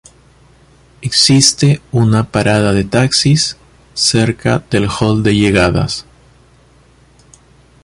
[1.03, 3.55] Existe una parada de taxis
[3.93, 6.05] cerca del hall de llegadas.